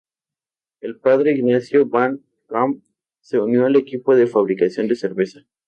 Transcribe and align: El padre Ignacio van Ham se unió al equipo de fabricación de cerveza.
El 0.79 0.97
padre 0.99 1.33
Ignacio 1.33 1.85
van 1.85 2.21
Ham 2.49 2.81
se 3.19 3.37
unió 3.37 3.67
al 3.67 3.75
equipo 3.75 4.15
de 4.15 4.25
fabricación 4.25 4.87
de 4.87 4.95
cerveza. 4.95 5.41